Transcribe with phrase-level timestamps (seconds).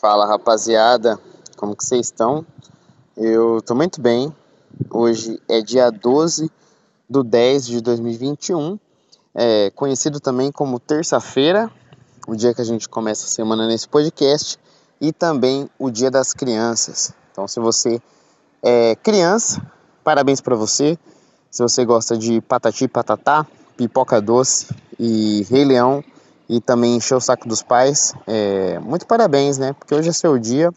[0.00, 1.18] Fala rapaziada,
[1.56, 2.46] como que vocês estão?
[3.16, 4.32] Eu tô muito bem.
[4.88, 6.48] Hoje é dia 12
[7.10, 8.78] do 10 de 2021,
[9.34, 11.68] é conhecido também como terça-feira,
[12.28, 14.56] o dia que a gente começa a semana nesse podcast,
[15.00, 17.12] e também o dia das crianças.
[17.32, 18.00] Então, se você
[18.62, 19.60] é criança,
[20.04, 20.96] parabéns para você.
[21.50, 23.44] Se você gosta de patati patatá,
[23.76, 26.04] pipoca doce e Rei Leão,
[26.48, 28.14] e também encher o saco dos pais.
[28.26, 29.72] É, muito parabéns, né?
[29.72, 30.72] Porque hoje é seu dia.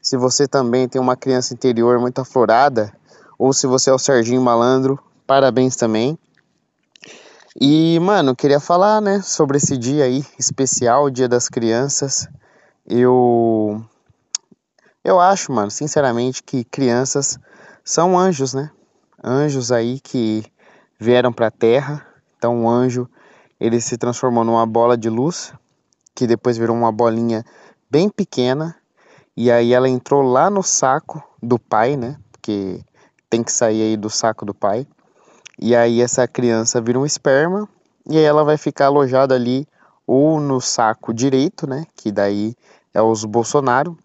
[0.00, 2.92] Se você também tem uma criança interior muito aflorada,
[3.38, 6.18] ou se você é o Serginho Malandro, parabéns também.
[7.60, 12.28] E, mano, queria falar, né, sobre esse dia aí especial, Dia das Crianças.
[12.86, 13.80] Eu
[15.04, 17.38] eu acho, mano, sinceramente que crianças
[17.84, 18.70] são anjos, né?
[19.22, 20.42] Anjos aí que
[20.98, 22.06] vieram para a terra.
[22.36, 23.08] Então, um anjo
[23.64, 25.54] ele se transformou numa bola de luz,
[26.14, 27.42] que depois virou uma bolinha
[27.90, 28.76] bem pequena,
[29.34, 32.18] e aí ela entrou lá no saco do pai, né?
[32.30, 32.82] Porque
[33.30, 34.86] tem que sair aí do saco do pai.
[35.58, 37.66] E aí essa criança vira um esperma
[38.06, 39.66] e aí ela vai ficar alojada ali
[40.06, 42.54] ou no saco direito, né, que daí
[42.92, 43.96] é os Bolsonaro,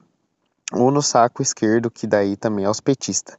[0.72, 3.38] ou no saco esquerdo, que daí também é os petistas.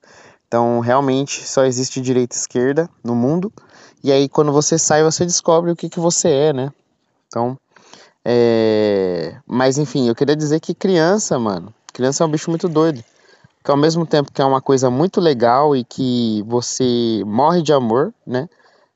[0.50, 3.52] Então, realmente só existe direita e esquerda no mundo.
[4.02, 6.72] E aí, quando você sai, você descobre o que, que você é, né?
[7.28, 7.56] Então,
[8.24, 9.36] é...
[9.46, 13.00] Mas, enfim, eu queria dizer que criança, mano, criança é um bicho muito doido.
[13.62, 17.72] Que ao mesmo tempo que é uma coisa muito legal e que você morre de
[17.72, 18.48] amor, né?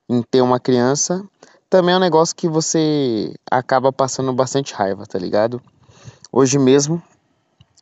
[0.09, 1.23] Em ter uma criança,
[1.71, 5.63] também é um negócio que você acaba passando bastante raiva, tá ligado?
[6.33, 7.01] Hoje mesmo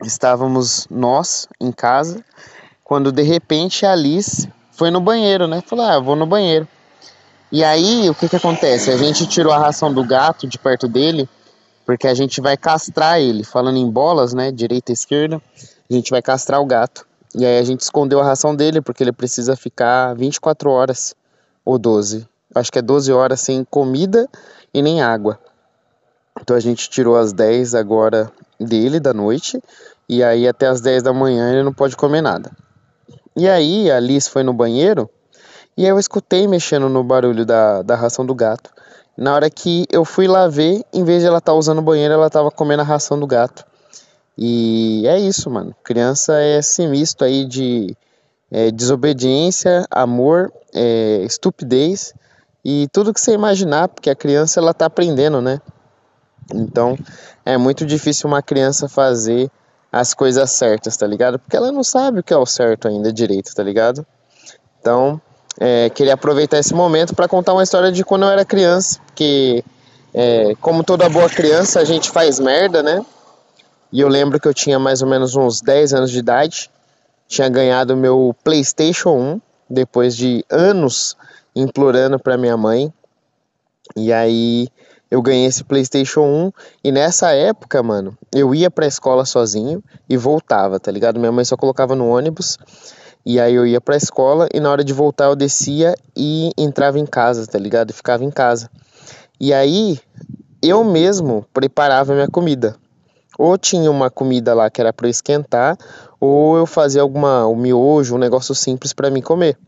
[0.05, 2.23] estávamos nós em casa
[2.93, 5.63] quando de repente a Alice foi no banheiro, né?
[5.63, 6.69] Falou, ah, vou no banheiro.
[7.51, 8.91] E aí, o que que acontece?
[8.91, 11.27] A gente tirou a ração do gato de perto dele,
[11.87, 13.45] porque a gente vai castrar ele.
[13.45, 14.53] Falando em bolas, né?
[14.53, 15.41] Direita e esquerda,
[15.91, 17.07] a gente vai castrar o gato.
[17.35, 21.15] E aí a gente escondeu a ração dele, porque ele precisa ficar 24 horas
[21.65, 22.29] ou 12.
[22.55, 24.29] Acho que é 12 horas sem comida
[24.75, 25.41] e nem água.
[26.39, 28.31] Então a gente tirou as 10 agora
[28.61, 29.63] dele da noite.
[30.07, 32.53] E aí até as 10 da manhã ele não pode comer nada.
[33.35, 35.09] E aí a Liz foi no banheiro
[35.77, 38.71] e eu escutei mexendo no barulho da, da ração do gato.
[39.17, 41.83] Na hora que eu fui lá ver, em vez de ela estar tá usando o
[41.83, 43.65] banheiro, ela estava comendo a ração do gato.
[44.37, 45.75] E é isso, mano.
[45.83, 47.95] Criança é esse misto aí de
[48.51, 52.15] é, desobediência, amor, é, estupidez
[52.65, 55.61] e tudo que você imaginar, porque a criança ela tá aprendendo, né?
[56.55, 56.99] Então
[57.45, 59.51] é muito difícil uma criança fazer
[59.93, 61.39] as coisas certas, tá ligado?
[61.39, 64.07] Porque ela não sabe o que é o certo ainda direito, tá ligado?
[64.81, 65.21] Então,
[65.61, 69.63] é, queria aproveitar esse momento para contar uma história de quando eu era criança, que
[70.15, 73.05] é, como toda boa criança, a gente faz merda, né?
[73.93, 76.71] E eu lembro que eu tinha mais ou menos uns 10 anos de idade,
[77.29, 81.17] tinha ganhado meu PlayStation 1 depois de anos
[81.55, 82.93] implorando para minha mãe.
[83.95, 84.69] E aí
[85.13, 86.53] eu ganhei esse PlayStation 1
[86.83, 91.21] e nessa época, mano, eu ia pra escola sozinho e voltava, tá ligado?
[91.21, 92.57] Minha mãe só colocava no ônibus
[93.23, 96.99] e aí eu ia pra escola e na hora de voltar eu descia e entrava
[96.99, 97.93] em casa, tá ligado?
[97.93, 98.71] Ficava em casa.
[99.39, 100.01] E aí
[100.63, 102.75] eu mesmo preparava minha comida.
[103.39, 105.77] Ou tinha uma comida lá que era para esquentar,
[106.19, 109.59] ou eu fazia alguma um miojo, um negócio simples para mim comer.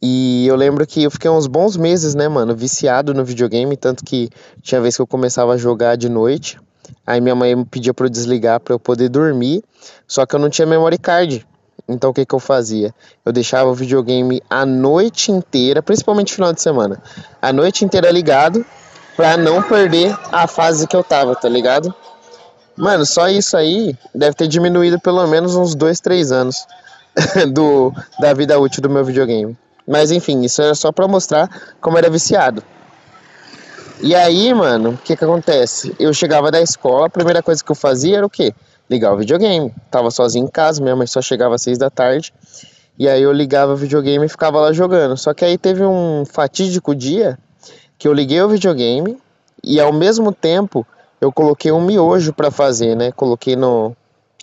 [0.00, 4.04] E eu lembro que eu fiquei uns bons meses, né, mano, viciado no videogame, tanto
[4.04, 4.30] que
[4.62, 6.58] tinha vez que eu começava a jogar de noite.
[7.06, 9.62] Aí minha mãe me pedia para eu desligar para eu poder dormir,
[10.06, 11.46] só que eu não tinha memory card.
[11.88, 12.94] Então o que que eu fazia?
[13.24, 17.02] Eu deixava o videogame a noite inteira, principalmente final de semana,
[17.40, 18.64] a noite inteira ligado
[19.16, 21.92] pra não perder a fase que eu tava, tá ligado?
[22.76, 26.66] Mano, só isso aí deve ter diminuído pelo menos uns 2, 3 anos
[27.52, 29.56] do, da vida útil do meu videogame.
[29.86, 31.48] Mas enfim, isso era só pra mostrar
[31.80, 32.62] como era viciado.
[34.00, 35.94] E aí, mano, o que que acontece?
[35.98, 38.54] Eu chegava da escola, a primeira coisa que eu fazia era o quê?
[38.88, 39.74] Ligar o videogame.
[39.90, 42.32] Tava sozinho em casa, minha mãe só chegava às seis da tarde.
[42.98, 45.16] E aí eu ligava o videogame e ficava lá jogando.
[45.16, 47.38] Só que aí teve um fatídico dia
[47.98, 49.18] que eu liguei o videogame
[49.64, 50.86] e ao mesmo tempo
[51.20, 53.10] eu coloquei um miojo para fazer, né?
[53.12, 53.96] Coloquei no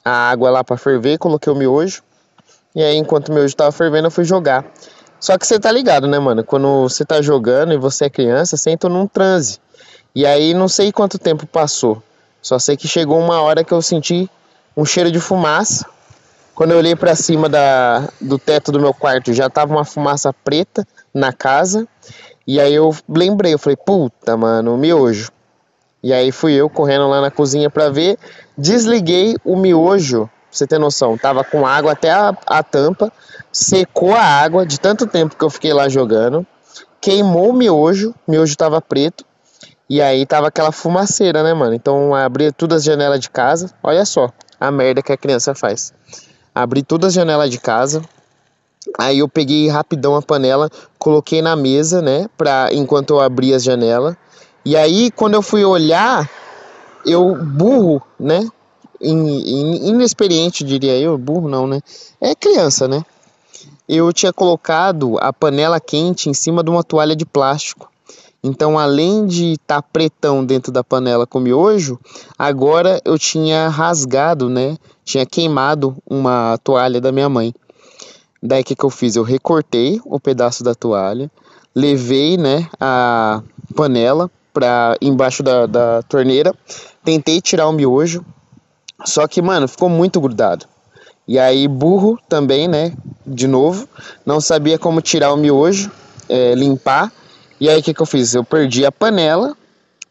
[0.04, 2.04] a água lá para ferver, coloquei o miojo.
[2.76, 4.66] E aí enquanto o miojo tava fervendo, eu fui jogar.
[5.20, 6.44] Só que você tá ligado, né, mano?
[6.44, 9.60] Quando você tá jogando e você é criança, você entra num transe.
[10.14, 12.04] E aí não sei quanto tempo passou.
[12.42, 14.30] Só sei que chegou uma hora que eu senti
[14.76, 15.86] um cheiro de fumaça.
[16.54, 20.32] Quando eu olhei para cima da, do teto do meu quarto, já tava uma fumaça
[20.32, 21.88] preta na casa.
[22.46, 25.32] E aí eu lembrei, eu falei, puta, mano, miojo.
[26.04, 28.18] E aí fui eu correndo lá na cozinha para ver,
[28.56, 33.12] desliguei o miojo, você ter noção, tava com água até a, a tampa,
[33.52, 36.46] secou a água de tanto tempo que eu fiquei lá jogando,
[37.02, 39.26] queimou o miojo, o miojo tava preto,
[39.90, 41.74] e aí tava aquela fumaceira, né, mano?
[41.74, 44.30] Então abri todas as janelas de casa, olha só
[44.60, 45.94] a merda que a criança faz.
[46.54, 48.02] Abri todas as janelas de casa,
[48.98, 53.64] aí eu peguei rapidão a panela, coloquei na mesa, né, pra, enquanto eu abria as
[53.64, 54.16] janelas,
[54.66, 56.28] e aí, quando eu fui olhar,
[57.06, 58.50] eu, burro, né?
[59.06, 61.82] Inexperiente, diria eu, burro não, né?
[62.20, 63.04] É criança, né?
[63.88, 67.90] Eu tinha colocado a panela quente em cima de uma toalha de plástico.
[68.44, 72.00] Então, além de estar tá pretão dentro da panela com miojo,
[72.38, 74.78] agora eu tinha rasgado, né?
[75.04, 77.54] Tinha queimado uma toalha da minha mãe.
[78.42, 79.16] Daí o que, que eu fiz?
[79.16, 81.32] Eu recortei o pedaço da toalha,
[81.74, 83.42] levei, né, a
[83.76, 86.54] panela pra, embaixo da, da torneira.
[87.04, 88.24] Tentei tirar o miojo,
[89.04, 90.66] só que, mano, ficou muito grudado.
[91.28, 92.94] E aí, burro também, né?
[93.26, 93.90] De novo,
[94.26, 95.92] não sabia como tirar o miojo,
[96.30, 97.12] é, limpar.
[97.60, 98.36] E aí, o que, que eu fiz?
[98.36, 99.58] Eu perdi a panela,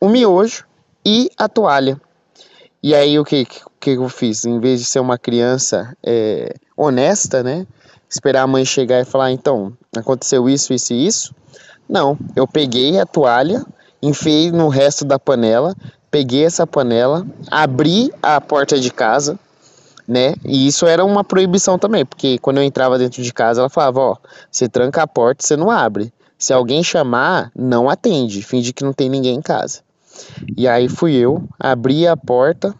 [0.01, 0.65] o miojo
[1.07, 2.01] e a toalha.
[2.83, 3.47] E aí, o que,
[3.81, 4.45] que eu fiz?
[4.45, 7.67] Em vez de ser uma criança é, honesta, né?
[8.11, 11.35] Esperar a mãe chegar e falar: então, aconteceu isso, isso e isso.
[11.89, 13.65] Não, eu peguei a toalha,
[14.03, 15.75] enfiei no resto da panela,
[16.15, 19.37] peguei essa panela, abri a porta de casa,
[20.07, 20.37] né?
[20.45, 23.99] E isso era uma proibição também, porque quando eu entrava dentro de casa, ela falava:
[23.99, 24.17] Ó,
[24.49, 26.13] você tranca a porta, você não abre.
[26.39, 29.81] Se alguém chamar, não atende, finge que não tem ninguém em casa.
[30.57, 32.73] E aí fui eu, abri a porta,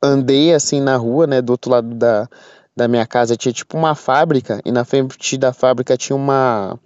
[0.00, 1.42] andei assim na rua, né?
[1.42, 2.28] Do outro lado da,
[2.76, 6.78] da minha casa tinha tipo uma fábrica, e na frente da fábrica tinha uma,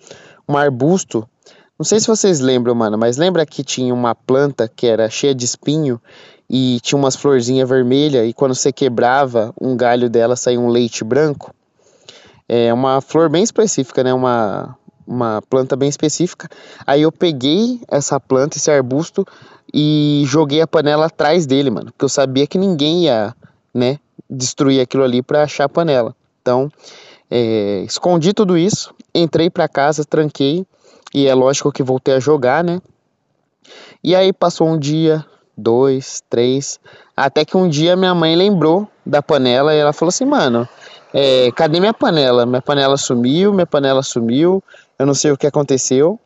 [0.48, 1.28] um arbusto
[1.78, 5.34] não sei se vocês lembram, mano, mas lembra que tinha uma planta que era cheia
[5.34, 6.00] de espinho
[6.48, 11.04] e tinha umas florzinhas vermelhas e quando você quebrava um galho dela saía um leite
[11.04, 11.54] branco?
[12.48, 14.14] É uma flor bem específica, né?
[14.14, 14.76] Uma,
[15.06, 16.48] uma planta bem específica.
[16.86, 19.26] Aí eu peguei essa planta, esse arbusto
[19.74, 23.34] e joguei a panela atrás dele, mano, porque eu sabia que ninguém ia,
[23.74, 23.98] né,
[24.30, 26.14] destruir aquilo ali para achar a panela.
[26.40, 26.70] Então,
[27.30, 30.64] é, escondi tudo isso, entrei para casa, tranquei
[31.14, 32.80] e é lógico que voltei a jogar, né?
[34.02, 35.24] E aí passou um dia,
[35.56, 36.78] dois, três,
[37.16, 40.68] até que um dia minha mãe lembrou da panela e ela falou assim, mano,
[41.12, 42.44] é, cadê minha panela?
[42.44, 44.62] Minha panela sumiu, minha panela sumiu,
[44.98, 46.18] eu não sei o que aconteceu.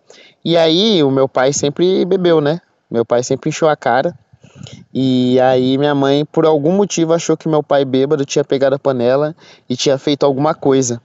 [0.45, 2.61] E aí o meu pai sempre bebeu, né?
[2.91, 4.15] Meu pai sempre encheu a cara.
[4.93, 8.79] E aí minha mãe, por algum motivo, achou que meu pai bêbado tinha pegado a
[8.79, 9.35] panela
[9.69, 11.01] e tinha feito alguma coisa.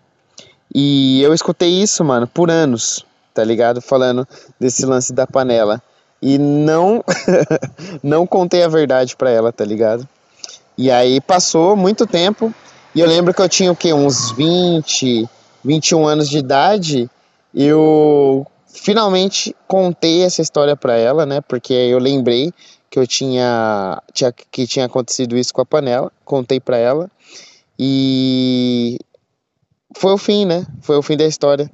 [0.74, 3.06] E eu escutei isso, mano, por anos
[3.36, 3.82] tá ligado?
[3.82, 4.26] Falando
[4.58, 5.84] desse lance da panela.
[6.22, 7.04] E não
[8.02, 10.08] não contei a verdade para ela, tá ligado?
[10.78, 12.54] E aí passou muito tempo
[12.96, 13.94] e eu lembro que eu tinha o quê?
[13.94, 15.30] Uns 20,
[15.64, 17.10] 21 anos de idade.
[17.54, 21.42] Eu finalmente contei essa história para ela, né?
[21.42, 22.54] Porque eu lembrei
[22.90, 27.12] que eu tinha, tinha que tinha acontecido isso com a panela, contei para ela.
[27.78, 28.98] E
[29.98, 30.66] foi o fim, né?
[30.82, 31.70] Foi o fim da história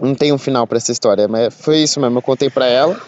[0.00, 2.18] não tem um final para essa história, mas foi isso mesmo.
[2.18, 3.00] Eu contei para ela.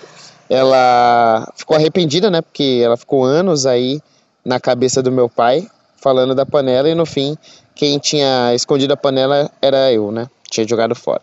[0.49, 2.41] Ela ficou arrependida, né?
[2.41, 4.00] Porque ela ficou anos aí
[4.44, 7.37] na cabeça do meu pai falando da panela e no fim
[7.75, 10.29] quem tinha escondido a panela era eu, né?
[10.51, 11.20] Tinha jogado fora.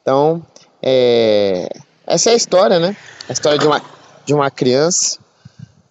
[0.00, 0.40] Então,
[0.82, 1.68] é...
[2.06, 2.96] essa é a história, né?
[3.28, 3.82] A história de uma,
[4.24, 5.18] de uma criança.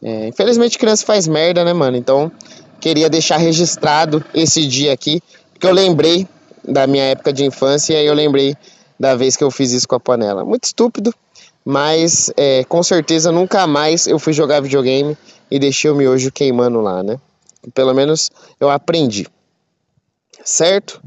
[0.02, 0.28] É...
[0.28, 1.98] Infelizmente, criança faz merda, né, mano?
[1.98, 2.32] Então,
[2.80, 6.26] queria deixar registrado esse dia aqui, porque eu lembrei
[6.64, 8.56] da minha época de infância e eu lembrei
[9.00, 10.44] da vez que eu fiz isso com a panela.
[10.44, 11.14] Muito estúpido,
[11.64, 15.18] mas é, com certeza nunca mais eu fui jogar videogame
[15.50, 17.20] e deixei o miojo queimando lá, né?
[17.74, 18.30] Pelo menos
[18.60, 19.28] eu aprendi,
[20.44, 21.02] certo?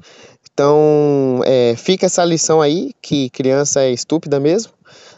[0.52, 4.72] Então é, fica essa lição aí que criança é estúpida mesmo,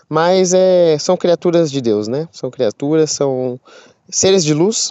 [0.09, 2.28] mas é, são criaturas de Deus, né?
[2.33, 3.59] São criaturas, são
[4.09, 4.90] seres de luz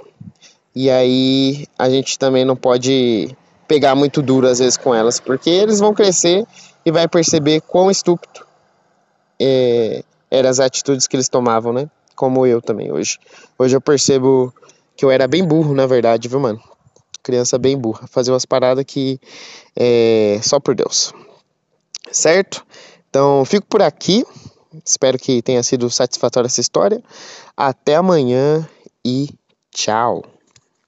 [0.75, 3.35] e aí a gente também não pode
[3.67, 6.45] pegar muito duro às vezes com elas, porque eles vão crescer
[6.85, 8.45] e vai perceber quão estúpido
[9.39, 11.89] é, eram as atitudes que eles tomavam, né?
[12.15, 13.19] Como eu também hoje.
[13.57, 14.53] Hoje eu percebo
[14.95, 16.61] que eu era bem burro, na verdade, viu, mano?
[17.21, 18.07] Criança bem burra.
[18.07, 19.19] Fazer umas paradas que
[19.75, 21.13] é só por Deus.
[22.11, 22.65] Certo?
[23.09, 24.25] Então, fico por aqui.
[24.85, 27.01] Espero que tenha sido satisfatória essa história.
[27.55, 28.67] Até amanhã
[29.05, 29.29] e
[29.71, 30.23] tchau.